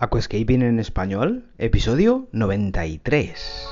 Aquascaping 0.00 0.62
en 0.62 0.78
español, 0.78 1.50
episodio 1.58 2.28
93. 2.30 3.68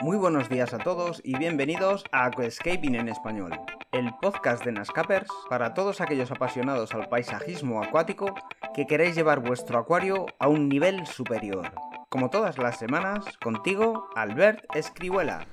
Muy 0.00 0.16
buenos 0.16 0.48
días 0.48 0.72
a 0.72 0.78
todos 0.78 1.20
y 1.24 1.36
bienvenidos 1.36 2.04
a 2.12 2.26
Aquascaping 2.26 2.94
en 2.94 3.08
español, 3.08 3.50
el 3.90 4.14
podcast 4.20 4.64
de 4.64 4.70
Nascapers 4.70 5.28
para 5.50 5.74
todos 5.74 6.00
aquellos 6.00 6.30
apasionados 6.30 6.94
al 6.94 7.08
paisajismo 7.08 7.82
acuático 7.82 8.32
que 8.74 8.86
queréis 8.86 9.14
llevar 9.14 9.40
vuestro 9.40 9.78
acuario 9.78 10.26
a 10.38 10.48
un 10.48 10.68
nivel 10.68 11.06
superior. 11.06 11.72
Como 12.08 12.30
todas 12.30 12.58
las 12.58 12.78
semanas, 12.78 13.24
contigo, 13.42 14.08
Albert 14.14 14.64
Escribuela. 14.74 15.46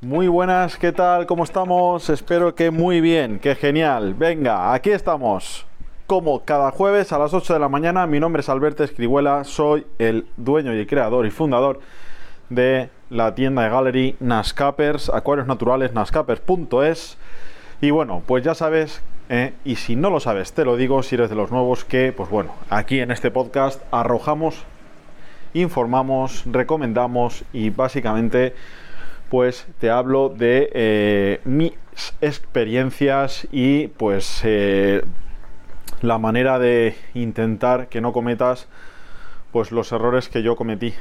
Muy 0.00 0.28
buenas, 0.28 0.76
¿qué 0.76 0.92
tal? 0.92 1.26
¿Cómo 1.26 1.44
estamos? 1.44 2.08
Espero 2.10 2.54
que 2.54 2.70
muy 2.70 3.00
bien, 3.00 3.38
que 3.38 3.54
genial. 3.54 4.14
Venga, 4.14 4.72
aquí 4.72 4.90
estamos. 4.90 5.66
Como 6.06 6.44
cada 6.44 6.70
jueves 6.70 7.12
a 7.12 7.18
las 7.18 7.34
8 7.34 7.54
de 7.54 7.60
la 7.60 7.68
mañana, 7.68 8.06
mi 8.06 8.20
nombre 8.20 8.40
es 8.40 8.48
Alberto 8.48 8.84
Escribuela, 8.84 9.44
soy 9.44 9.86
el 9.98 10.26
dueño 10.36 10.74
y 10.74 10.86
creador 10.86 11.26
y 11.26 11.30
fundador 11.30 11.80
de 12.48 12.88
la 13.10 13.34
tienda 13.34 13.62
de 13.62 13.70
Gallery 13.70 14.16
Nascapers, 14.20 15.10
acuarios 15.10 15.46
naturales, 15.46 15.92
nascapers.es. 15.92 17.18
Y 17.80 17.90
bueno, 17.90 18.22
pues 18.26 18.44
ya 18.44 18.54
sabes 18.54 19.02
¿eh? 19.28 19.52
y 19.64 19.76
si 19.76 19.96
no 19.96 20.10
lo 20.10 20.20
sabes, 20.20 20.52
te 20.52 20.64
lo 20.64 20.76
digo, 20.76 21.02
si 21.02 21.14
eres 21.14 21.30
de 21.30 21.36
los 21.36 21.50
nuevos, 21.50 21.84
que 21.84 22.12
pues 22.12 22.30
bueno, 22.30 22.54
aquí 22.70 23.00
en 23.00 23.10
este 23.10 23.30
podcast 23.30 23.82
arrojamos, 23.90 24.64
informamos, 25.54 26.44
recomendamos 26.46 27.44
y 27.52 27.70
básicamente 27.70 28.54
pues 29.28 29.66
te 29.78 29.90
hablo 29.90 30.30
de 30.30 30.70
eh, 30.72 31.40
mis 31.44 31.72
experiencias 32.20 33.46
y 33.52 33.88
pues 33.88 34.40
eh, 34.44 35.02
la 36.00 36.18
manera 36.18 36.58
de 36.58 36.96
intentar 37.14 37.88
que 37.88 38.00
no 38.00 38.12
cometas 38.12 38.68
pues 39.52 39.72
los 39.72 39.92
errores 39.92 40.28
que 40.28 40.42
yo 40.42 40.56
cometí 40.56 40.94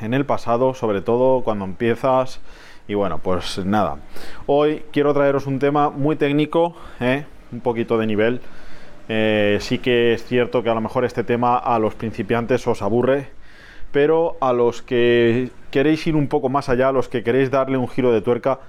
en 0.00 0.14
el 0.14 0.24
pasado, 0.24 0.74
sobre 0.74 1.02
todo 1.02 1.42
cuando 1.42 1.64
empiezas 1.64 2.40
y 2.86 2.94
bueno, 2.94 3.18
pues 3.18 3.64
nada. 3.64 3.98
Hoy 4.46 4.82
quiero 4.92 5.12
traeros 5.12 5.46
un 5.46 5.58
tema 5.58 5.90
muy 5.90 6.16
técnico, 6.16 6.74
¿eh? 7.00 7.26
Un 7.52 7.60
poquito 7.60 7.98
de 7.98 8.06
nivel. 8.06 8.40
Eh, 9.08 9.58
sí 9.60 9.78
que 9.78 10.12
es 10.12 10.24
cierto 10.24 10.62
que 10.62 10.70
a 10.70 10.74
lo 10.74 10.80
mejor 10.80 11.04
este 11.04 11.24
tema 11.24 11.56
a 11.56 11.78
los 11.78 11.94
principiantes 11.94 12.66
os 12.66 12.82
aburre, 12.82 13.28
pero 13.92 14.36
a 14.40 14.52
los 14.52 14.82
que 14.82 15.50
queréis 15.70 16.06
ir 16.06 16.14
un 16.14 16.28
poco 16.28 16.48
más 16.48 16.68
allá, 16.68 16.88
a 16.88 16.92
los 16.92 17.08
que 17.08 17.22
queréis 17.22 17.50
darle 17.50 17.78
un 17.78 17.88
giro 17.88 18.12
de 18.12 18.20
tuerca, 18.20 18.60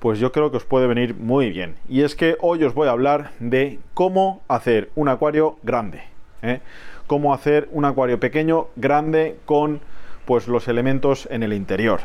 pues 0.00 0.18
yo 0.18 0.32
creo 0.32 0.50
que 0.50 0.58
os 0.58 0.64
puede 0.64 0.86
venir 0.86 1.14
muy 1.14 1.50
bien. 1.50 1.76
Y 1.88 2.02
es 2.02 2.14
que 2.14 2.36
hoy 2.40 2.62
os 2.64 2.74
voy 2.74 2.88
a 2.88 2.92
hablar 2.92 3.30
de 3.38 3.78
cómo 3.94 4.42
hacer 4.48 4.90
un 4.94 5.08
acuario 5.08 5.56
grande. 5.62 6.02
¿eh? 6.42 6.60
Cómo 7.06 7.32
hacer 7.32 7.68
un 7.72 7.84
acuario 7.84 8.20
pequeño, 8.20 8.68
grande, 8.76 9.36
con 9.46 9.80
pues 10.24 10.48
los 10.48 10.68
elementos 10.68 11.28
en 11.30 11.42
el 11.42 11.52
interior. 11.52 12.00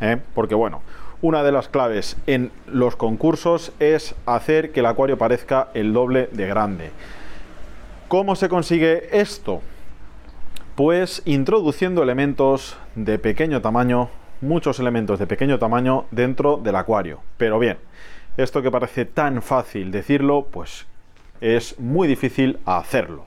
¿eh? 0.00 0.18
Porque 0.34 0.54
bueno, 0.54 0.82
una 1.22 1.42
de 1.42 1.52
las 1.52 1.68
claves 1.68 2.16
en 2.26 2.50
los 2.66 2.96
concursos 2.96 3.72
es 3.78 4.14
hacer 4.26 4.72
que 4.72 4.80
el 4.80 4.86
acuario 4.86 5.18
parezca 5.18 5.68
el 5.74 5.92
doble 5.92 6.28
de 6.32 6.46
grande. 6.46 6.90
¿Cómo 8.08 8.36
se 8.36 8.48
consigue 8.48 9.20
esto? 9.20 9.60
Pues 10.76 11.22
introduciendo 11.26 12.02
elementos 12.02 12.76
de 12.94 13.18
pequeño 13.18 13.60
tamaño, 13.60 14.08
muchos 14.40 14.80
elementos 14.80 15.18
de 15.18 15.26
pequeño 15.26 15.58
tamaño 15.58 16.06
dentro 16.10 16.56
del 16.56 16.76
acuario. 16.76 17.20
Pero 17.36 17.58
bien, 17.58 17.78
esto 18.36 18.62
que 18.62 18.70
parece 18.70 19.04
tan 19.04 19.42
fácil 19.42 19.90
decirlo, 19.90 20.46
pues 20.50 20.86
es 21.40 21.78
muy 21.78 22.08
difícil 22.08 22.58
hacerlo. 22.64 23.26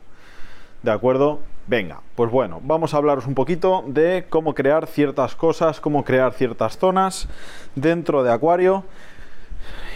¿De 0.81 0.91
acuerdo? 0.91 1.39
Venga, 1.65 2.01
pues 2.15 2.29
bueno, 2.29 2.59
vamos 2.61 2.93
a 2.93 2.97
hablaros 2.97 3.25
un 3.25 3.35
poquito 3.35 3.85
de 3.87 4.25
cómo 4.29 4.53
crear 4.53 4.85
ciertas 4.85 5.33
cosas, 5.33 5.79
cómo 5.79 6.03
crear 6.03 6.33
ciertas 6.33 6.77
zonas 6.77 7.29
dentro 7.75 8.21
de 8.21 8.33
Acuario. 8.33 8.83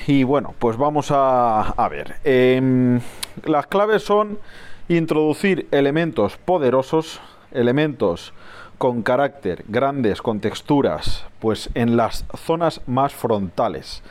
Y 0.07 0.23
bueno, 0.23 0.55
pues 0.59 0.77
vamos 0.77 1.09
a, 1.11 1.87
ver. 1.91 2.15
Em, 2.23 3.01
las 3.43 3.67
claves 3.67 4.03
son 4.03 4.39
introducir 4.87 5.67
elementos 5.71 6.37
poderosos, 6.37 7.19
elementos 7.51 8.33
con 8.77 9.01
carácter, 9.01 9.65
grandes, 9.67 10.21
con 10.21 10.39
texturas, 10.39 11.25
pues 11.39 11.69
en 11.73 11.97
las 11.97 12.23
zonas 12.45 12.79
más 12.87 13.13
frontales. 13.13 14.03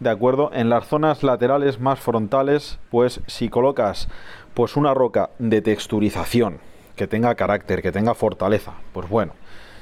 ¿De 0.00 0.10
acuerdo? 0.10 0.50
En 0.52 0.70
las 0.70 0.88
zonas 0.88 1.22
laterales 1.22 1.78
más 1.78 2.00
frontales, 2.00 2.80
pues 2.90 3.20
si 3.28 3.48
colocas 3.48 4.08
pues 4.54 4.76
una 4.76 4.92
roca 4.94 5.30
de 5.38 5.62
texturización, 5.62 6.58
que 7.00 7.06
tenga 7.06 7.34
carácter, 7.34 7.80
que 7.80 7.92
tenga 7.92 8.12
fortaleza, 8.12 8.74
pues 8.92 9.08
bueno, 9.08 9.32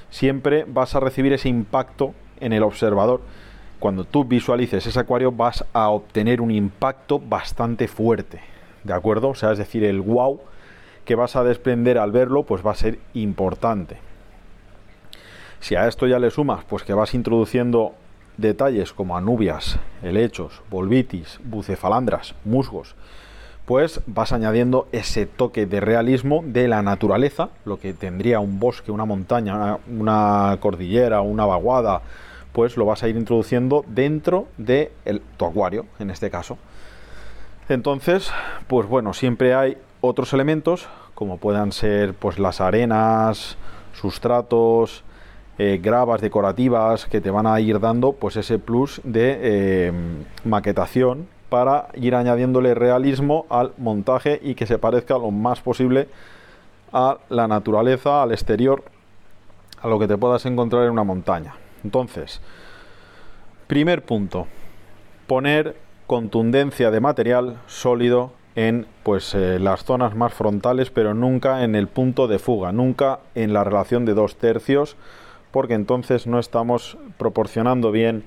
siempre 0.08 0.64
vas 0.68 0.94
a 0.94 1.00
recibir 1.00 1.32
ese 1.32 1.48
impacto 1.48 2.14
en 2.38 2.52
el 2.52 2.62
observador. 2.62 3.22
Cuando 3.80 4.04
tú 4.04 4.24
visualices 4.24 4.86
ese 4.86 5.00
acuario 5.00 5.32
vas 5.32 5.64
a 5.72 5.88
obtener 5.88 6.40
un 6.40 6.52
impacto 6.52 7.18
bastante 7.18 7.88
fuerte, 7.88 8.40
¿de 8.84 8.92
acuerdo? 8.92 9.30
O 9.30 9.34
sea, 9.34 9.50
es 9.50 9.58
decir, 9.58 9.82
el 9.82 10.00
wow 10.00 10.40
que 11.04 11.16
vas 11.16 11.34
a 11.34 11.42
desprender 11.42 11.98
al 11.98 12.12
verlo, 12.12 12.44
pues 12.44 12.64
va 12.64 12.70
a 12.70 12.76
ser 12.76 13.00
importante. 13.14 13.98
Si 15.58 15.74
a 15.74 15.88
esto 15.88 16.06
ya 16.06 16.20
le 16.20 16.30
sumas, 16.30 16.64
pues 16.66 16.84
que 16.84 16.94
vas 16.94 17.14
introduciendo 17.14 17.96
detalles 18.36 18.92
como 18.92 19.16
anubias, 19.16 19.80
helechos, 20.04 20.62
volvitis, 20.70 21.40
bucefalandras, 21.42 22.36
musgos, 22.44 22.94
pues 23.68 24.00
vas 24.06 24.32
añadiendo 24.32 24.88
ese 24.92 25.26
toque 25.26 25.66
de 25.66 25.80
realismo 25.80 26.42
de 26.42 26.68
la 26.68 26.80
naturaleza, 26.80 27.50
lo 27.66 27.78
que 27.78 27.92
tendría 27.92 28.40
un 28.40 28.58
bosque, 28.58 28.90
una 28.90 29.04
montaña, 29.04 29.76
una 29.86 30.56
cordillera, 30.58 31.20
una 31.20 31.44
vaguada, 31.44 32.00
pues 32.54 32.78
lo 32.78 32.86
vas 32.86 33.02
a 33.02 33.08
ir 33.08 33.16
introduciendo 33.18 33.84
dentro 33.86 34.48
de 34.56 34.90
tu 35.36 35.44
acuario, 35.44 35.84
en 35.98 36.08
este 36.08 36.30
caso. 36.30 36.56
Entonces, 37.68 38.30
pues 38.68 38.88
bueno, 38.88 39.12
siempre 39.12 39.54
hay 39.54 39.76
otros 40.00 40.32
elementos, 40.32 40.88
como 41.14 41.36
puedan 41.36 41.72
ser 41.72 42.14
pues 42.14 42.38
las 42.38 42.62
arenas, 42.62 43.58
sustratos, 43.92 45.04
eh, 45.58 45.78
gravas 45.82 46.22
decorativas 46.22 47.04
que 47.04 47.20
te 47.20 47.30
van 47.30 47.46
a 47.46 47.60
ir 47.60 47.80
dando 47.80 48.12
pues 48.12 48.36
ese 48.36 48.58
plus 48.58 49.02
de 49.04 49.38
eh, 49.42 49.92
maquetación 50.46 51.28
para 51.48 51.88
ir 51.94 52.14
añadiéndole 52.14 52.74
realismo 52.74 53.46
al 53.48 53.72
montaje 53.78 54.40
y 54.42 54.54
que 54.54 54.66
se 54.66 54.78
parezca 54.78 55.18
lo 55.18 55.30
más 55.30 55.60
posible 55.60 56.08
a 56.92 57.18
la 57.28 57.48
naturaleza, 57.48 58.22
al 58.22 58.32
exterior, 58.32 58.84
a 59.80 59.88
lo 59.88 59.98
que 59.98 60.08
te 60.08 60.16
puedas 60.16 60.44
encontrar 60.46 60.84
en 60.84 60.90
una 60.90 61.04
montaña. 61.04 61.54
Entonces, 61.84 62.40
primer 63.66 64.04
punto, 64.04 64.46
poner 65.26 65.76
contundencia 66.06 66.90
de 66.90 67.00
material 67.00 67.58
sólido 67.66 68.32
en 68.56 68.86
pues 69.02 69.34
eh, 69.34 69.58
las 69.58 69.84
zonas 69.84 70.16
más 70.16 70.34
frontales, 70.34 70.90
pero 70.90 71.14
nunca 71.14 71.62
en 71.62 71.74
el 71.74 71.86
punto 71.86 72.26
de 72.26 72.38
fuga, 72.38 72.72
nunca 72.72 73.20
en 73.34 73.52
la 73.52 73.62
relación 73.62 74.04
de 74.04 74.14
dos 74.14 74.36
tercios, 74.36 74.96
porque 75.52 75.74
entonces 75.74 76.26
no 76.26 76.38
estamos 76.38 76.98
proporcionando 77.18 77.92
bien 77.92 78.24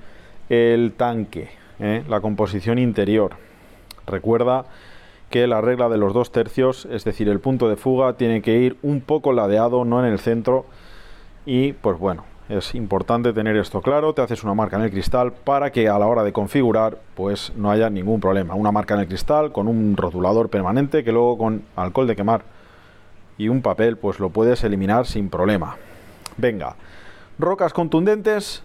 el 0.48 0.92
tanque, 0.96 1.50
¿eh? 1.78 2.04
la 2.08 2.20
composición 2.20 2.78
interior. 2.78 3.32
Recuerda 4.06 4.66
que 5.30 5.46
la 5.46 5.60
regla 5.60 5.88
de 5.88 5.96
los 5.96 6.12
dos 6.12 6.30
tercios, 6.30 6.86
es 6.90 7.04
decir, 7.04 7.28
el 7.28 7.40
punto 7.40 7.68
de 7.68 7.76
fuga, 7.76 8.14
tiene 8.14 8.42
que 8.42 8.58
ir 8.58 8.76
un 8.82 9.00
poco 9.00 9.32
ladeado, 9.32 9.84
no 9.84 10.04
en 10.04 10.12
el 10.12 10.18
centro. 10.18 10.66
Y 11.46 11.72
pues 11.72 11.98
bueno, 11.98 12.24
es 12.48 12.74
importante 12.74 13.32
tener 13.32 13.56
esto 13.56 13.80
claro. 13.80 14.12
Te 14.12 14.20
haces 14.20 14.44
una 14.44 14.54
marca 14.54 14.76
en 14.76 14.82
el 14.82 14.90
cristal 14.90 15.32
para 15.32 15.72
que 15.72 15.88
a 15.88 15.98
la 15.98 16.06
hora 16.06 16.22
de 16.22 16.32
configurar, 16.32 16.98
pues 17.14 17.52
no 17.56 17.70
haya 17.70 17.88
ningún 17.88 18.20
problema. 18.20 18.54
Una 18.54 18.72
marca 18.72 18.94
en 18.94 19.00
el 19.00 19.08
cristal 19.08 19.52
con 19.52 19.68
un 19.68 19.96
rotulador 19.96 20.50
permanente 20.50 21.02
que 21.02 21.12
luego 21.12 21.38
con 21.38 21.62
alcohol 21.76 22.06
de 22.06 22.16
quemar 22.16 22.42
y 23.38 23.48
un 23.48 23.62
papel, 23.62 23.96
pues 23.96 24.20
lo 24.20 24.30
puedes 24.30 24.62
eliminar 24.64 25.06
sin 25.06 25.30
problema. 25.30 25.76
Venga, 26.36 26.76
rocas 27.38 27.72
contundentes 27.72 28.62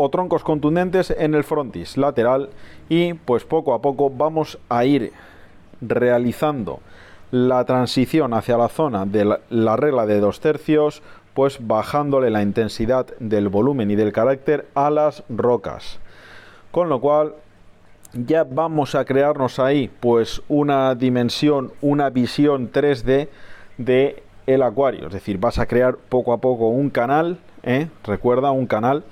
o 0.00 0.08
troncos 0.10 0.44
contundentes 0.44 1.10
en 1.10 1.34
el 1.34 1.42
frontis 1.42 1.96
lateral 1.96 2.50
y 2.88 3.14
pues 3.14 3.44
poco 3.44 3.74
a 3.74 3.82
poco 3.82 4.10
vamos 4.10 4.58
a 4.68 4.84
ir 4.84 5.12
realizando 5.80 6.78
la 7.32 7.64
transición 7.64 8.32
hacia 8.32 8.56
la 8.56 8.68
zona 8.68 9.06
de 9.06 9.38
la, 9.50 9.76
regla 9.76 10.06
de 10.06 10.20
dos 10.20 10.38
tercios 10.38 11.02
pues 11.34 11.58
bajándole 11.60 12.30
la 12.30 12.42
intensidad 12.42 13.06
del 13.18 13.48
volumen 13.48 13.90
y 13.90 13.96
del 13.96 14.12
carácter 14.12 14.68
a 14.76 14.88
las 14.88 15.24
rocas 15.28 15.98
con 16.70 16.88
lo 16.88 17.00
cual 17.00 17.34
ya 18.12 18.44
vamos 18.44 18.94
a 18.94 19.04
crearnos 19.04 19.58
ahí 19.58 19.90
pues 20.00 20.40
una 20.48 20.94
dimensión 20.94 21.72
una 21.80 22.08
visión 22.08 22.70
3D 22.70 23.28
de 23.78 24.22
el 24.46 24.62
acuario. 24.62 25.08
Es 25.08 25.12
decir, 25.12 25.36
vas 25.38 25.58
a 25.58 25.66
crear 25.66 25.96
poco 25.96 26.32
a 26.32 26.38
poco 26.38 26.68
un 26.68 26.88
canal, 26.88 27.36
¿eh? 27.62 27.88
recuerda, 28.02 28.50
un 28.50 28.66
canal 28.66 29.04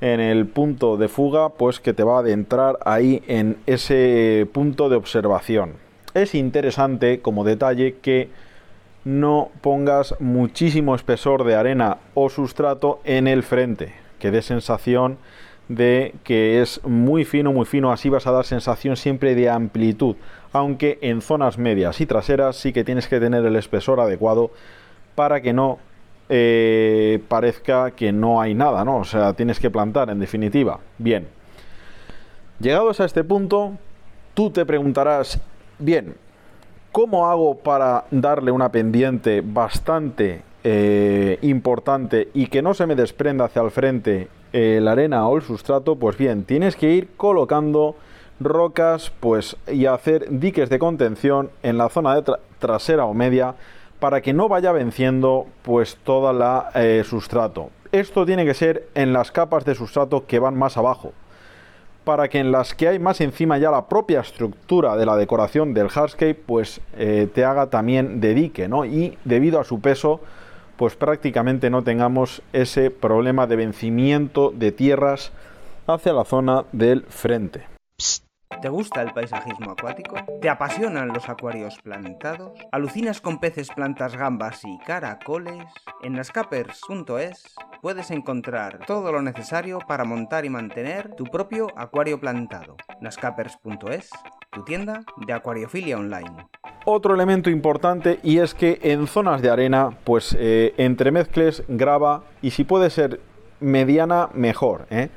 en 0.00 0.20
el 0.20 0.46
punto 0.46 0.96
de 0.96 1.08
fuga, 1.08 1.50
pues 1.50 1.80
que 1.80 1.92
te 1.92 2.04
va 2.04 2.16
a 2.16 2.20
adentrar 2.20 2.78
ahí 2.84 3.22
en 3.26 3.56
ese 3.66 4.46
punto 4.52 4.88
de 4.88 4.96
observación. 4.96 5.74
Es 6.14 6.34
interesante 6.34 7.20
como 7.20 7.44
detalle 7.44 7.96
que 8.02 8.28
no 9.04 9.50
pongas 9.60 10.14
muchísimo 10.18 10.94
espesor 10.94 11.44
de 11.44 11.54
arena 11.54 11.98
o 12.14 12.28
sustrato 12.28 13.00
en 13.04 13.28
el 13.28 13.42
frente, 13.42 13.94
que 14.18 14.30
dé 14.30 14.42
sensación 14.42 15.18
de 15.68 16.14
que 16.24 16.60
es 16.60 16.84
muy 16.84 17.24
fino, 17.24 17.52
muy 17.52 17.66
fino, 17.66 17.92
así 17.92 18.08
vas 18.08 18.26
a 18.26 18.32
dar 18.32 18.44
sensación 18.44 18.96
siempre 18.96 19.34
de 19.34 19.50
amplitud, 19.50 20.16
aunque 20.52 20.98
en 21.02 21.20
zonas 21.22 21.58
medias 21.58 22.00
y 22.00 22.06
traseras 22.06 22.56
sí 22.56 22.72
que 22.72 22.84
tienes 22.84 23.08
que 23.08 23.20
tener 23.20 23.44
el 23.44 23.56
espesor 23.56 24.00
adecuado 24.00 24.50
para 25.14 25.40
que 25.40 25.52
no 25.52 25.78
eh, 26.28 27.22
parezca 27.28 27.92
que 27.92 28.12
no 28.12 28.40
hay 28.40 28.54
nada, 28.54 28.84
¿no? 28.84 28.98
O 28.98 29.04
sea, 29.04 29.32
tienes 29.32 29.60
que 29.60 29.70
plantar, 29.70 30.10
en 30.10 30.18
definitiva. 30.18 30.80
Bien. 30.98 31.28
Llegados 32.58 33.00
a 33.00 33.04
este 33.04 33.22
punto, 33.22 33.72
tú 34.34 34.50
te 34.50 34.64
preguntarás, 34.64 35.40
bien, 35.78 36.14
¿cómo 36.90 37.26
hago 37.26 37.56
para 37.56 38.04
darle 38.10 38.50
una 38.50 38.70
pendiente 38.70 39.42
bastante 39.44 40.42
eh, 40.64 41.38
importante 41.42 42.28
y 42.34 42.46
que 42.46 42.62
no 42.62 42.74
se 42.74 42.86
me 42.86 42.96
desprenda 42.96 43.44
hacia 43.44 43.62
el 43.62 43.70
frente 43.70 44.28
eh, 44.52 44.80
la 44.82 44.92
arena 44.92 45.28
o 45.28 45.36
el 45.36 45.42
sustrato? 45.42 45.96
Pues 45.96 46.16
bien, 46.16 46.44
tienes 46.44 46.76
que 46.76 46.92
ir 46.92 47.08
colocando 47.16 47.94
rocas 48.40 49.12
pues 49.20 49.56
y 49.70 49.86
hacer 49.86 50.26
diques 50.28 50.68
de 50.68 50.78
contención 50.78 51.50
en 51.62 51.78
la 51.78 51.88
zona 51.88 52.14
de 52.14 52.32
trasera 52.58 53.04
o 53.04 53.14
media 53.14 53.54
para 53.98 54.20
que 54.20 54.32
no 54.32 54.48
vaya 54.48 54.72
venciendo 54.72 55.46
pues 55.62 55.96
toda 56.04 56.32
la 56.32 56.70
eh, 56.74 57.02
sustrato. 57.04 57.70
Esto 57.92 58.26
tiene 58.26 58.44
que 58.44 58.54
ser 58.54 58.88
en 58.94 59.12
las 59.12 59.30
capas 59.30 59.64
de 59.64 59.74
sustrato 59.74 60.26
que 60.26 60.38
van 60.38 60.58
más 60.58 60.76
abajo, 60.76 61.12
para 62.04 62.28
que 62.28 62.38
en 62.38 62.52
las 62.52 62.74
que 62.74 62.88
hay 62.88 62.98
más 62.98 63.20
encima 63.20 63.58
ya 63.58 63.70
la 63.70 63.86
propia 63.86 64.20
estructura 64.20 64.96
de 64.96 65.06
la 65.06 65.16
decoración 65.16 65.72
del 65.72 65.88
hardscape 65.88 66.34
pues 66.34 66.80
eh, 66.96 67.28
te 67.32 67.44
haga 67.44 67.68
también 67.68 68.20
de 68.20 68.34
dique, 68.34 68.68
¿no? 68.68 68.84
Y 68.84 69.16
debido 69.24 69.60
a 69.60 69.64
su 69.64 69.80
peso 69.80 70.20
pues 70.76 70.94
prácticamente 70.94 71.70
no 71.70 71.82
tengamos 71.82 72.42
ese 72.52 72.90
problema 72.90 73.46
de 73.46 73.56
vencimiento 73.56 74.52
de 74.54 74.72
tierras 74.72 75.32
hacia 75.86 76.12
la 76.12 76.24
zona 76.24 76.64
del 76.72 77.02
frente. 77.04 77.75
¿Te 78.62 78.68
gusta 78.68 79.02
el 79.02 79.12
paisajismo 79.12 79.72
acuático? 79.72 80.16
¿Te 80.40 80.48
apasionan 80.48 81.08
los 81.08 81.28
acuarios 81.28 81.78
plantados? 81.82 82.58
¿Alucinas 82.70 83.20
con 83.20 83.38
peces, 83.38 83.68
plantas, 83.74 84.16
gambas 84.16 84.62
y 84.64 84.78
caracoles? 84.78 85.64
En 86.02 86.12
nascapers.es 86.14 87.56
puedes 87.82 88.10
encontrar 88.10 88.86
todo 88.86 89.10
lo 89.10 89.20
necesario 89.20 89.80
para 89.80 90.04
montar 90.04 90.44
y 90.44 90.50
mantener 90.50 91.14
tu 91.16 91.24
propio 91.24 91.66
acuario 91.76 92.20
plantado. 92.20 92.76
nascapers.es, 93.00 94.10
tu 94.50 94.64
tienda 94.64 95.04
de 95.26 95.32
acuariofilia 95.32 95.98
online. 95.98 96.46
Otro 96.84 97.14
elemento 97.14 97.50
importante 97.50 98.20
y 98.22 98.38
es 98.38 98.54
que 98.54 98.78
en 98.82 99.08
zonas 99.08 99.42
de 99.42 99.50
arena, 99.50 99.90
pues 100.04 100.36
eh, 100.38 100.72
entremezcles 100.76 101.64
grava 101.66 102.22
y 102.42 102.52
si 102.52 102.62
puede 102.62 102.90
ser 102.90 103.20
mediana, 103.58 104.28
mejor. 104.34 104.86
¿eh? 104.90 105.08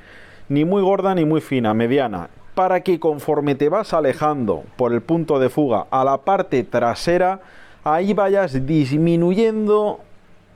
Ni 0.50 0.66
muy 0.66 0.82
gorda 0.82 1.14
ni 1.14 1.26
muy 1.26 1.42
fina, 1.42 1.76
mediana 1.76 2.30
para 2.60 2.82
que 2.82 3.00
conforme 3.00 3.56
te 3.56 3.70
vas 3.70 3.94
alejando 3.94 4.66
por 4.76 4.92
el 4.92 5.00
punto 5.00 5.40
de 5.40 5.48
fuga 5.48 5.88
a 5.92 6.04
la 6.04 6.18
parte 6.18 6.66
trasera, 6.66 7.40
ahí 7.86 8.14
vayas 8.14 8.66
disminuyendo 8.66 10.02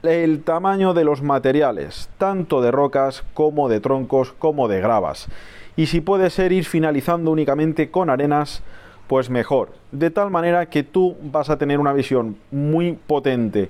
el 0.01 0.43
tamaño 0.43 0.93
de 0.93 1.05
los 1.05 1.21
materiales, 1.21 2.09
tanto 2.17 2.61
de 2.61 2.71
rocas 2.71 3.23
como 3.33 3.69
de 3.69 3.79
troncos 3.79 4.33
como 4.33 4.67
de 4.67 4.81
gravas. 4.81 5.29
Y 5.77 5.85
si 5.85 6.01
puede 6.01 6.29
ser 6.29 6.51
ir 6.51 6.65
finalizando 6.65 7.31
únicamente 7.31 7.89
con 7.89 8.09
arenas, 8.09 8.63
pues 9.07 9.29
mejor. 9.29 9.69
De 9.93 10.11
tal 10.11 10.29
manera 10.29 10.65
que 10.65 10.83
tú 10.83 11.15
vas 11.21 11.49
a 11.49 11.57
tener 11.57 11.79
una 11.79 11.93
visión 11.93 12.35
muy 12.51 12.99
potente 13.07 13.69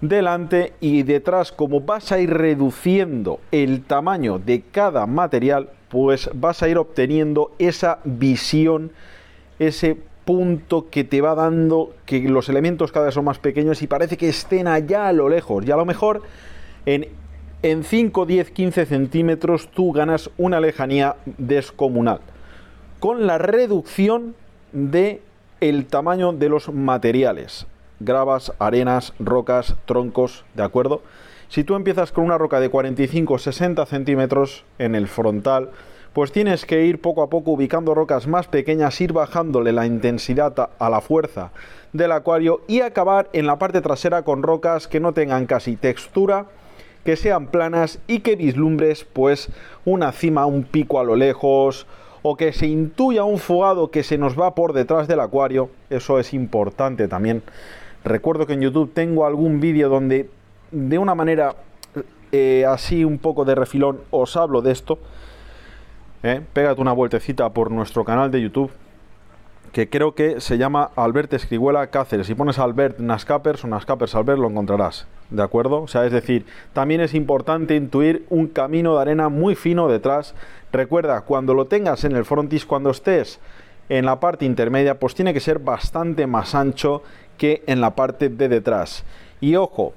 delante 0.00 0.74
y 0.78 1.02
detrás, 1.02 1.50
como 1.50 1.80
vas 1.80 2.12
a 2.12 2.20
ir 2.20 2.30
reduciendo 2.30 3.40
el 3.50 3.82
tamaño 3.82 4.38
de 4.38 4.62
cada 4.70 5.04
material, 5.06 5.70
pues 5.92 6.30
vas 6.32 6.62
a 6.62 6.70
ir 6.70 6.78
obteniendo 6.78 7.52
esa 7.58 7.98
visión, 8.04 8.92
ese 9.58 9.98
punto 10.24 10.88
que 10.88 11.04
te 11.04 11.20
va 11.20 11.34
dando 11.34 11.92
que 12.06 12.20
los 12.20 12.48
elementos 12.48 12.92
cada 12.92 13.04
vez 13.06 13.14
son 13.14 13.26
más 13.26 13.38
pequeños 13.38 13.82
y 13.82 13.86
parece 13.86 14.16
que 14.16 14.30
estén 14.30 14.68
allá 14.68 15.06
a 15.06 15.12
lo 15.12 15.28
lejos. 15.28 15.66
Y 15.66 15.70
a 15.70 15.76
lo 15.76 15.84
mejor 15.84 16.22
en, 16.86 17.08
en 17.62 17.84
5, 17.84 18.24
10, 18.24 18.52
15 18.52 18.86
centímetros 18.86 19.68
tú 19.70 19.92
ganas 19.92 20.30
una 20.38 20.60
lejanía 20.60 21.16
descomunal. 21.26 22.20
Con 22.98 23.26
la 23.26 23.36
reducción 23.36 24.34
de 24.72 25.20
el 25.60 25.84
tamaño 25.84 26.32
de 26.32 26.48
los 26.48 26.72
materiales. 26.72 27.66
Gravas, 28.00 28.54
arenas, 28.58 29.12
rocas, 29.18 29.76
troncos, 29.84 30.46
¿de 30.54 30.62
acuerdo? 30.62 31.02
Si 31.52 31.64
tú 31.64 31.74
empiezas 31.74 32.12
con 32.12 32.24
una 32.24 32.38
roca 32.38 32.60
de 32.60 32.70
45-60 32.70 33.84
centímetros 33.84 34.64
en 34.78 34.94
el 34.94 35.06
frontal, 35.06 35.68
pues 36.14 36.32
tienes 36.32 36.64
que 36.64 36.86
ir 36.86 36.98
poco 36.98 37.22
a 37.22 37.28
poco 37.28 37.50
ubicando 37.50 37.94
rocas 37.94 38.26
más 38.26 38.46
pequeñas, 38.46 38.98
ir 39.02 39.12
bajándole 39.12 39.70
la 39.72 39.84
intensidad 39.84 40.70
a 40.78 40.88
la 40.88 41.02
fuerza 41.02 41.50
del 41.92 42.12
acuario 42.12 42.62
y 42.68 42.80
acabar 42.80 43.28
en 43.34 43.46
la 43.46 43.58
parte 43.58 43.82
trasera 43.82 44.22
con 44.22 44.42
rocas 44.42 44.88
que 44.88 44.98
no 44.98 45.12
tengan 45.12 45.44
casi 45.44 45.76
textura, 45.76 46.46
que 47.04 47.16
sean 47.16 47.48
planas 47.48 47.98
y 48.06 48.20
que 48.20 48.34
vislumbres 48.34 49.04
pues 49.04 49.50
una 49.84 50.10
cima, 50.12 50.46
un 50.46 50.62
pico 50.62 51.00
a 51.00 51.04
lo 51.04 51.16
lejos 51.16 51.86
o 52.22 52.34
que 52.34 52.54
se 52.54 52.66
intuya 52.66 53.24
un 53.24 53.36
fugado 53.36 53.90
que 53.90 54.04
se 54.04 54.16
nos 54.16 54.40
va 54.40 54.54
por 54.54 54.72
detrás 54.72 55.06
del 55.06 55.20
acuario. 55.20 55.68
Eso 55.90 56.18
es 56.18 56.32
importante 56.32 57.08
también. 57.08 57.42
Recuerdo 58.04 58.46
que 58.46 58.54
en 58.54 58.62
YouTube 58.62 58.94
tengo 58.94 59.26
algún 59.26 59.60
vídeo 59.60 59.90
donde 59.90 60.30
de 60.72 60.98
una 60.98 61.14
manera 61.14 61.54
eh, 62.32 62.64
así 62.66 63.04
un 63.04 63.18
poco 63.18 63.44
de 63.44 63.54
refilón 63.54 64.00
os 64.10 64.36
hablo 64.36 64.62
de 64.62 64.72
esto. 64.72 64.98
Eh, 66.22 66.40
pégate 66.52 66.80
una 66.80 66.92
vueltecita 66.92 67.50
por 67.50 67.70
nuestro 67.70 68.04
canal 68.04 68.30
de 68.30 68.40
YouTube 68.40 68.70
que 69.72 69.88
creo 69.88 70.14
que 70.14 70.40
se 70.40 70.58
llama 70.58 70.90
Albert 70.96 71.32
Escribuela 71.32 71.86
Cáceres. 71.86 72.26
Si 72.26 72.34
pones 72.34 72.58
Albert 72.58 72.98
Nascapers 72.98 73.64
o 73.64 73.68
Nascapers 73.68 74.14
Albert 74.14 74.38
lo 74.38 74.50
encontrarás, 74.50 75.06
¿de 75.30 75.42
acuerdo? 75.42 75.82
O 75.82 75.88
sea, 75.88 76.04
es 76.04 76.12
decir, 76.12 76.44
también 76.74 77.00
es 77.00 77.14
importante 77.14 77.74
intuir 77.74 78.26
un 78.28 78.48
camino 78.48 78.94
de 78.94 79.00
arena 79.00 79.30
muy 79.30 79.54
fino 79.54 79.88
detrás. 79.88 80.34
Recuerda, 80.72 81.22
cuando 81.22 81.54
lo 81.54 81.66
tengas 81.66 82.04
en 82.04 82.12
el 82.12 82.26
frontis, 82.26 82.66
cuando 82.66 82.90
estés 82.90 83.40
en 83.88 84.04
la 84.04 84.20
parte 84.20 84.44
intermedia, 84.44 84.98
pues 84.98 85.14
tiene 85.14 85.32
que 85.32 85.40
ser 85.40 85.58
bastante 85.58 86.26
más 86.26 86.54
ancho 86.54 87.02
que 87.38 87.62
en 87.66 87.80
la 87.80 87.94
parte 87.94 88.28
de 88.28 88.48
detrás. 88.48 89.04
Y 89.40 89.56
ojo, 89.56 89.94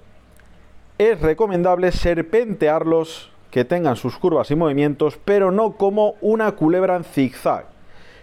es 0.97 1.19
recomendable 1.21 1.91
serpentearlos, 1.91 3.31
que 3.51 3.63
tengan 3.65 3.95
sus 3.95 4.17
curvas 4.17 4.51
y 4.51 4.55
movimientos, 4.55 5.17
pero 5.23 5.51
no 5.51 5.73
como 5.73 6.15
una 6.21 6.51
culebra 6.53 6.97
en 6.97 7.05
zigzag. 7.05 7.65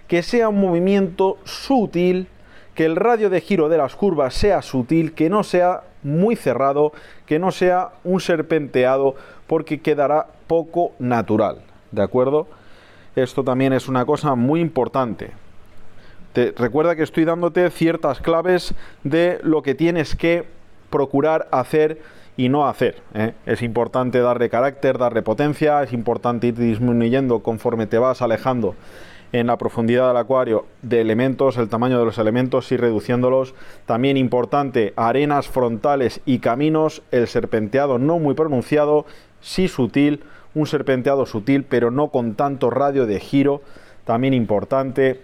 Que 0.07 0.23
sea 0.23 0.51
un 0.51 0.61
movimiento 0.61 1.39
sutil, 1.45 2.29
que 2.75 2.85
el 2.85 2.97
radio 2.97 3.31
de 3.31 3.41
giro 3.41 3.69
de 3.69 3.79
las 3.79 3.97
curvas 3.97 4.35
sea 4.35 4.61
sutil, 4.61 5.15
que 5.15 5.31
no 5.31 5.43
sea 5.43 5.85
muy 6.03 6.37
cerrado, 6.37 6.93
que 7.27 7.39
no 7.39 7.51
sea 7.51 7.93
un 8.05 8.21
serpenteado, 8.21 9.15
porque 9.47 9.81
quedará 9.81 10.27
poco 10.47 10.93
natural. 10.99 11.63
¿De 11.93 12.03
acuerdo? 12.03 12.47
Esto 13.17 13.45
también 13.45 13.73
es 13.73 13.89
una 13.89 14.05
cosa 14.05 14.35
muy 14.35 14.61
importante. 14.61 15.31
Te, 16.33 16.53
recuerda 16.57 16.97
que 16.97 17.03
estoy 17.03 17.25
dándote 17.25 17.71
ciertas 17.71 18.21
claves 18.21 18.75
de 19.05 19.39
lo 19.43 19.63
que 19.63 19.75
tienes 19.75 20.17
que 20.17 20.45
procurar 20.91 21.49
hacer 21.53 22.01
y 22.37 22.49
no 22.49 22.67
hacer. 22.67 23.03
¿eh? 23.15 23.33
Es 23.47 23.63
importante 23.63 24.21
darle 24.21 24.49
carácter, 24.49 24.99
darle 24.99 25.23
potencia, 25.23 25.83
es 25.83 25.93
importante 25.93 26.49
ir 26.49 26.55
disminuyendo 26.55 27.41
conforme 27.41 27.87
te 27.87 27.99
vas 27.99 28.23
alejando 28.23 28.75
en 29.33 29.47
la 29.47 29.57
profundidad 29.57 30.09
del 30.09 30.19
acuario 30.19 30.67
de 30.83 31.01
elementos, 31.01 31.57
el 31.57 31.69
tamaño 31.69 31.99
de 31.99 32.05
los 32.05 32.19
elementos, 32.19 32.71
y 32.71 32.77
reduciéndolos. 32.77 33.55
También 33.87 34.17
importante, 34.17 34.93
arenas 34.97 35.49
frontales 35.49 36.21
y 36.27 36.39
caminos, 36.39 37.03
el 37.11 37.27
serpenteado 37.27 37.99
no 37.99 38.19
muy 38.19 38.35
pronunciado, 38.35 39.07
sí 39.41 39.69
sutil, 39.69 40.23
un 40.55 40.67
serpenteado 40.67 41.25
sutil, 41.25 41.65
pero 41.65 41.91
no 41.91 42.09
con 42.09 42.35
tanto 42.35 42.69
radio 42.69 43.07
de 43.07 43.21
giro. 43.21 43.63
También 44.05 44.35
importante, 44.35 45.21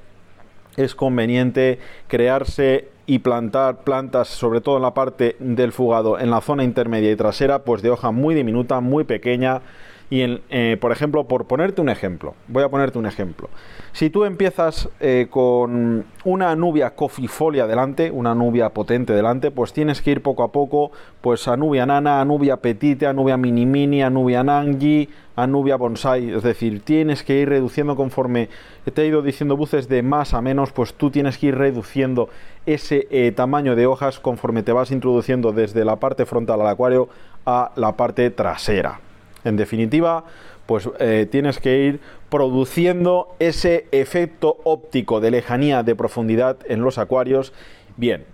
es 0.77 0.95
conveniente 0.95 1.79
crearse 2.07 2.88
y 3.09 3.21
plantar 3.21 3.85
plantas, 3.85 4.29
sobre 4.29 4.61
todo 4.61 4.77
en 4.77 4.83
la 4.83 4.93
parte 4.93 5.35
del 5.41 5.73
fugado, 5.73 6.19
en 6.19 6.31
la 6.31 6.43
zona 6.43 6.62
intermedia 6.62 7.11
y 7.11 7.17
trasera, 7.17 7.61
pues 7.61 7.81
de 7.81 7.88
hoja 7.88 8.11
muy 8.11 8.35
diminuta, 8.35 8.81
muy 8.81 9.05
pequeña, 9.05 9.62
Y, 10.11 10.23
en, 10.23 10.41
eh, 10.49 10.79
por 10.81 10.91
ejemplo, 10.91 11.25
por 11.25 11.47
ponerte 11.47 11.83
un 11.83 11.91
ejemplo, 11.91 12.35
voy 12.47 12.62
a 12.62 12.69
ponerte 12.69 12.99
un 12.99 13.05
ejemplo. 13.05 13.50
Si 13.93 14.09
tú 14.09 14.25
empiezas 14.25 14.88
eh, 15.00 15.27
con 15.29 16.05
una 16.25 16.57
nubia 16.57 16.95
cofifolia 16.95 17.67
delante, 17.67 18.11
una 18.11 18.35
nubia 18.35 18.71
potente 18.71 19.12
delante, 19.12 19.50
pues 19.50 19.73
tienes 19.73 20.00
que 20.00 20.12
ir 20.12 20.23
poco 20.23 20.43
a 20.45 20.53
poco, 20.53 20.93
pues 21.21 21.47
a 21.47 21.57
nubia 21.57 21.85
nana, 21.85 22.21
a 22.21 22.25
nubia 22.25 22.57
petite, 22.57 23.07
a 23.07 23.12
nubia 23.12 23.37
mini 23.37 23.67
mini, 23.67 24.03
a 24.03 24.09
nubia 24.09 24.43
nangi, 24.43 25.09
a 25.37 25.47
nubia 25.47 25.77
bonsai. 25.77 26.31
Es 26.31 26.43
decir, 26.43 26.81
tienes 26.81 27.23
que 27.23 27.41
ir 27.41 27.49
reduciendo 27.49 27.95
conforme 27.95 28.49
te 28.95 29.03
he 29.03 29.07
ido 29.07 29.21
diciendo 29.21 29.57
buces 29.57 29.88
de 29.88 30.03
más 30.03 30.33
a 30.33 30.41
menos, 30.41 30.73
pues 30.73 30.95
tú 30.95 31.11
tienes 31.11 31.37
que 31.37 31.49
ir 31.49 31.57
reduciendo 31.57 32.31
ese 32.65 33.07
eh, 33.11 33.33
tamaño 33.33 33.77
de 33.77 33.87
hojas 33.87 34.21
conforme 34.21 34.62
te 34.62 34.73
vas 34.73 34.91
introduciendo 34.91 35.53
desde 35.53 35.85
la 35.85 35.97
parte 35.97 36.25
frontal 36.25 36.61
al 36.61 36.69
acuario 36.69 37.09
a 37.45 37.73
la 37.77 37.93
parte 37.97 38.31
trasera. 38.31 39.00
En 39.49 39.57
definitiva, 39.57 40.25
pues 40.67 40.88
eh, 41.00 41.26
tienes 41.31 41.59
que 41.59 41.78
ir 41.78 42.00
produciendo 42.28 43.35
ese 43.38 43.87
efecto 43.90 44.59
óptico 44.64 45.21
de 45.21 45.31
lejanía 45.31 45.83
de 45.83 45.97
profundidad 45.97 46.59
en 46.67 46.83
los 46.83 46.99
acuarios. 46.99 47.52
Bien, 47.97 48.25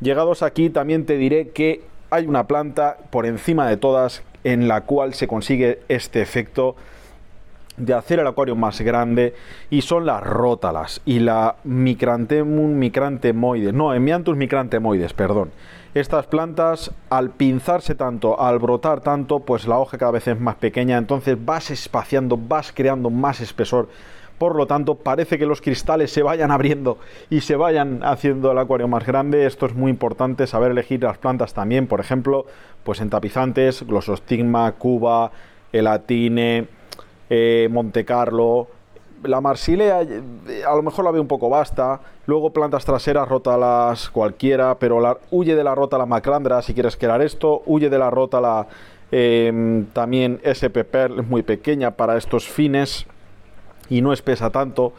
llegados 0.00 0.42
aquí 0.42 0.68
también 0.68 1.06
te 1.06 1.16
diré 1.16 1.50
que 1.50 1.82
hay 2.10 2.26
una 2.26 2.46
planta 2.46 2.98
por 3.10 3.26
encima 3.26 3.68
de 3.68 3.76
todas 3.76 4.22
en 4.44 4.68
la 4.68 4.82
cual 4.82 5.14
se 5.14 5.28
consigue 5.28 5.80
este 5.88 6.22
efecto 6.22 6.76
de 7.76 7.94
hacer 7.94 8.20
el 8.20 8.26
acuario 8.26 8.56
más 8.56 8.80
grande 8.80 9.34
y 9.70 9.82
son 9.82 10.06
las 10.06 10.22
rótalas 10.22 11.00
y 11.04 11.18
la 11.18 11.56
Micrantemum 11.64 12.78
micrantemoides, 12.78 13.74
no, 13.74 13.94
Emianthus 13.94 14.36
micrantemoides, 14.36 15.12
perdón. 15.12 15.50
Estas 15.94 16.26
plantas 16.26 16.90
al 17.08 17.30
pinzarse 17.30 17.94
tanto, 17.94 18.38
al 18.38 18.58
brotar 18.58 19.00
tanto, 19.00 19.40
pues 19.40 19.66
la 19.66 19.78
hoja 19.78 19.96
cada 19.96 20.12
vez 20.12 20.28
es 20.28 20.38
más 20.38 20.56
pequeña, 20.56 20.98
entonces 20.98 21.42
vas 21.42 21.70
espaciando, 21.70 22.36
vas 22.36 22.70
creando 22.70 23.08
más 23.08 23.40
espesor. 23.40 23.88
Por 24.36 24.54
lo 24.54 24.66
tanto, 24.66 24.96
parece 24.96 25.38
que 25.38 25.46
los 25.46 25.62
cristales 25.62 26.12
se 26.12 26.22
vayan 26.22 26.50
abriendo 26.50 26.98
y 27.30 27.40
se 27.40 27.56
vayan 27.56 28.04
haciendo 28.04 28.52
el 28.52 28.58
acuario 28.58 28.86
más 28.86 29.06
grande. 29.06 29.46
Esto 29.46 29.64
es 29.64 29.74
muy 29.74 29.90
importante, 29.90 30.46
saber 30.46 30.72
elegir 30.72 31.02
las 31.02 31.16
plantas 31.16 31.54
también, 31.54 31.86
por 31.86 32.00
ejemplo, 32.00 32.44
pues 32.84 33.00
en 33.00 33.08
tapizantes, 33.08 33.82
glosostigma, 33.86 34.72
cuba, 34.72 35.32
elatine, 35.72 36.68
eh, 37.30 37.68
Monte 37.70 38.04
Carlo. 38.04 38.68
La 39.22 39.40
Marsilea 39.40 40.02
eh, 40.02 40.62
a 40.66 40.74
lo 40.74 40.82
mejor 40.82 41.04
la 41.04 41.10
veo 41.10 41.22
un 41.22 41.28
poco 41.28 41.48
basta. 41.48 42.00
Luego 42.26 42.50
plantas 42.52 42.84
traseras, 42.84 43.28
rótalas 43.28 44.10
cualquiera, 44.10 44.78
pero 44.78 45.00
la, 45.00 45.18
huye 45.30 45.54
de 45.54 45.64
la 45.64 45.74
rótala 45.74 46.06
macrandra 46.06 46.62
si 46.62 46.74
quieres 46.74 46.96
crear 46.96 47.22
esto. 47.22 47.62
Huye 47.66 47.88
de 47.88 47.98
la 47.98 48.10
rótala 48.10 48.66
em, 49.10 49.86
también 49.86 50.40
SP 50.42 50.84
Pearl, 50.84 51.20
es 51.20 51.26
muy 51.26 51.42
pequeña 51.42 51.92
para 51.92 52.16
estos 52.16 52.48
fines 52.48 53.06
y 53.88 54.02
no 54.02 54.12
espesa 54.12 54.50
tanto. 54.50 54.92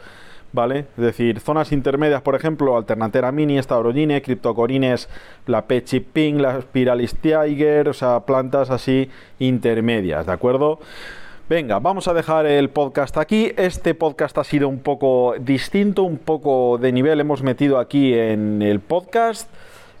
¿Vale? 0.50 0.86
Es 0.96 1.04
decir, 1.04 1.40
zonas 1.40 1.72
intermedias, 1.72 2.22
por 2.22 2.34
ejemplo, 2.34 2.78
Alternatera 2.78 3.30
Mini, 3.32 3.62
Staurogine, 3.62 4.22
Cryptocorines, 4.22 5.10
la 5.44 5.66
Pechiping, 5.66 6.40
la 6.40 6.62
Spiralis 6.62 7.16
Tiger, 7.16 7.90
o 7.90 7.92
sea, 7.92 8.20
plantas 8.20 8.70
así 8.70 9.10
intermedias, 9.38 10.24
¿de 10.24 10.32
acuerdo? 10.32 10.78
Venga, 11.48 11.78
vamos 11.78 12.06
a 12.08 12.12
dejar 12.12 12.44
el 12.44 12.68
podcast 12.68 13.16
aquí. 13.16 13.52
Este 13.56 13.94
podcast 13.94 14.36
ha 14.36 14.44
sido 14.44 14.68
un 14.68 14.80
poco 14.80 15.34
distinto, 15.40 16.02
un 16.02 16.18
poco 16.18 16.76
de 16.76 16.92
nivel 16.92 17.20
hemos 17.20 17.42
metido 17.42 17.78
aquí 17.78 18.12
en 18.12 18.60
el 18.60 18.80
podcast. 18.80 19.48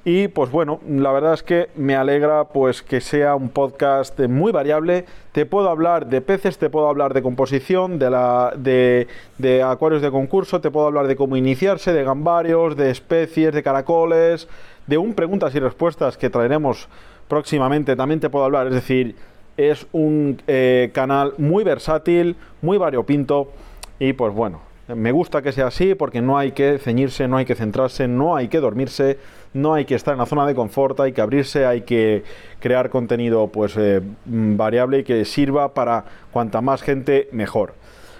Y 0.04 0.28
pues 0.28 0.50
bueno, 0.50 0.78
la 0.86 1.10
verdad 1.10 1.32
es 1.32 1.42
que 1.42 1.70
me 1.74 1.96
alegra 1.96 2.44
pues 2.44 2.82
que 2.82 3.00
sea 3.00 3.34
un 3.34 3.48
podcast 3.48 4.20
muy 4.20 4.52
variable. 4.52 5.06
Te 5.32 5.46
puedo 5.46 5.70
hablar 5.70 6.08
de 6.08 6.20
peces, 6.20 6.58
te 6.58 6.68
puedo 6.68 6.86
hablar 6.86 7.14
de 7.14 7.22
composición, 7.22 7.98
de, 7.98 8.10
la, 8.10 8.52
de, 8.54 9.08
de 9.38 9.62
acuarios 9.62 10.02
de 10.02 10.10
concurso, 10.10 10.60
te 10.60 10.70
puedo 10.70 10.86
hablar 10.86 11.06
de 11.06 11.16
cómo 11.16 11.34
iniciarse, 11.38 11.94
de 11.94 12.04
gambarios, 12.04 12.76
de 12.76 12.90
especies, 12.90 13.54
de 13.54 13.62
caracoles, 13.62 14.48
de 14.86 14.98
un 14.98 15.14
preguntas 15.14 15.54
y 15.54 15.60
respuestas 15.60 16.18
que 16.18 16.28
traeremos 16.28 16.88
próximamente. 17.26 17.96
También 17.96 18.20
te 18.20 18.28
puedo 18.28 18.44
hablar, 18.44 18.66
es 18.66 18.74
decir, 18.74 19.16
es 19.58 19.86
un 19.92 20.40
eh, 20.46 20.90
canal 20.94 21.34
muy 21.36 21.64
versátil, 21.64 22.36
muy 22.62 22.78
variopinto 22.78 23.52
y 23.98 24.14
pues 24.14 24.32
bueno, 24.32 24.60
me 24.86 25.12
gusta 25.12 25.42
que 25.42 25.52
sea 25.52 25.66
así 25.66 25.94
porque 25.94 26.22
no 26.22 26.38
hay 26.38 26.52
que 26.52 26.78
ceñirse, 26.78 27.28
no 27.28 27.36
hay 27.36 27.44
que 27.44 27.56
centrarse, 27.56 28.08
no 28.08 28.36
hay 28.36 28.48
que 28.48 28.60
dormirse, 28.60 29.18
no 29.52 29.74
hay 29.74 29.84
que 29.84 29.96
estar 29.96 30.14
en 30.14 30.18
la 30.18 30.26
zona 30.26 30.46
de 30.46 30.54
confort, 30.54 30.98
hay 31.00 31.12
que 31.12 31.20
abrirse, 31.20 31.66
hay 31.66 31.82
que 31.82 32.22
crear 32.60 32.88
contenido 32.88 33.48
pues 33.48 33.74
eh, 33.76 34.00
variable 34.24 35.00
y 35.00 35.04
que 35.04 35.24
sirva 35.24 35.74
para 35.74 36.04
cuanta 36.32 36.60
más 36.60 36.80
gente 36.80 37.28
mejor. 37.32 37.74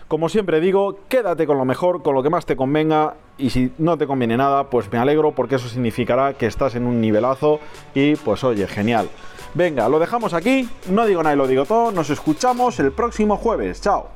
Como 0.08 0.30
siempre 0.30 0.60
digo, 0.60 1.00
quédate 1.10 1.46
con 1.46 1.58
lo 1.58 1.66
mejor, 1.66 2.02
con 2.02 2.14
lo 2.14 2.22
que 2.22 2.30
más 2.30 2.46
te 2.46 2.56
convenga 2.56 3.16
y 3.36 3.50
si 3.50 3.72
no 3.76 3.98
te 3.98 4.06
conviene 4.06 4.38
nada, 4.38 4.70
pues 4.70 4.90
me 4.90 4.96
alegro 4.96 5.32
porque 5.32 5.56
eso 5.56 5.68
significará 5.68 6.32
que 6.32 6.46
estás 6.46 6.74
en 6.76 6.86
un 6.86 6.98
nivelazo 6.98 7.60
y 7.94 8.16
pues 8.16 8.42
oye, 8.42 8.66
genial. 8.66 9.10
Venga, 9.52 9.86
lo 9.90 9.98
dejamos 9.98 10.32
aquí, 10.32 10.66
no 10.88 11.04
digo 11.04 11.22
nada 11.22 11.34
y 11.34 11.38
lo 11.38 11.46
digo 11.46 11.66
todo, 11.66 11.92
nos 11.92 12.08
escuchamos 12.08 12.80
el 12.80 12.90
próximo 12.92 13.36
jueves, 13.36 13.82
chao. 13.82 14.08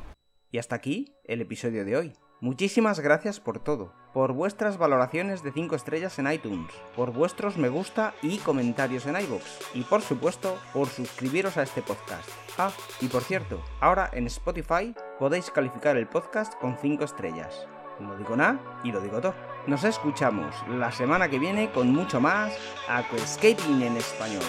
Y 0.49 0.57
hasta 0.57 0.75
aquí 0.75 1.13
el 1.25 1.41
episodio 1.41 1.85
de 1.85 1.95
hoy. 1.95 2.13
Muchísimas 2.43 2.99
gracias 2.99 3.39
por 3.39 3.59
todo, 3.59 3.93
por 4.13 4.33
vuestras 4.33 4.77
valoraciones 4.77 5.43
de 5.43 5.53
5 5.53 5.75
estrellas 5.75 6.19
en 6.19 6.29
iTunes, 6.29 6.73
por 6.93 7.13
vuestros 7.13 7.55
me 7.57 7.69
gusta 7.69 8.13
y 8.21 8.39
comentarios 8.39 9.05
en 9.05 9.15
iVoox, 9.15 9.75
y 9.75 9.83
por 9.83 10.01
supuesto 10.01 10.57
por 10.73 10.87
suscribiros 10.87 11.55
a 11.55 11.63
este 11.63 11.81
podcast. 11.81 12.27
Ah, 12.57 12.71
y 12.99 13.07
por 13.07 13.23
cierto, 13.23 13.63
ahora 13.79 14.09
en 14.11 14.27
Spotify 14.27 14.93
podéis 15.23 15.49
calificar 15.51 15.95
el 15.95 16.05
podcast 16.05 16.53
con 16.55 16.75
5 16.77 17.05
estrellas. 17.05 17.65
No 17.97 18.13
digo 18.17 18.35
nada 18.35 18.59
y 18.83 18.91
lo 18.91 18.99
digo 18.99 19.21
todo. 19.21 19.33
Nos 19.67 19.85
escuchamos 19.85 20.53
la 20.67 20.91
semana 20.91 21.29
que 21.29 21.39
viene 21.39 21.71
con 21.71 21.93
mucho 21.93 22.19
más 22.19 22.53
Aquascaping 22.89 23.83
en 23.83 23.95
español. 23.95 24.43